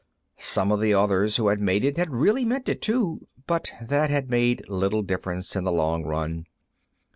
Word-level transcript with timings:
Some 0.39 0.71
of 0.71 0.79
the 0.79 0.95
others 0.95 1.37
who 1.37 1.49
had 1.49 1.59
made 1.59 1.85
it 1.85 1.97
had 1.97 2.09
really 2.11 2.43
meant 2.43 2.67
it, 2.67 2.81
too, 2.81 3.27
but 3.45 3.71
that 3.79 4.09
had 4.09 4.31
made 4.31 4.67
little 4.67 5.03
difference 5.03 5.55
in 5.55 5.63
the 5.63 5.71
long 5.71 6.03
run. 6.05 6.47